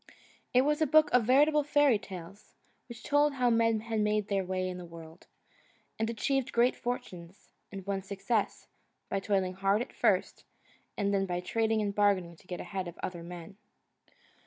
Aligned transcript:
It 0.51 0.63
was 0.63 0.81
a 0.81 0.87
book 0.87 1.11
of 1.13 1.25
veritable 1.25 1.63
fairy 1.63 1.99
tales, 1.99 2.55
which 2.89 3.03
told 3.03 3.33
how 3.33 3.51
men 3.51 3.81
had 3.81 3.99
made 3.99 4.29
their 4.29 4.43
way 4.43 4.67
in 4.67 4.79
the 4.79 4.83
world, 4.87 5.27
and 5.99 6.09
achieved 6.09 6.51
great 6.51 6.75
fortunes, 6.75 7.51
and 7.71 7.85
won 7.85 8.01
success, 8.01 8.65
by 9.09 9.19
toiling 9.19 9.53
hard 9.53 9.79
at 9.79 9.93
first, 9.93 10.43
and 10.97 11.13
then 11.13 11.27
by 11.27 11.39
trading 11.39 11.83
and 11.83 11.93
bargaining 11.93 12.31
and 12.31 12.39
getting 12.47 12.65
ahead 12.65 12.87
of 12.87 12.97
other 13.03 13.21
men. 13.21 13.57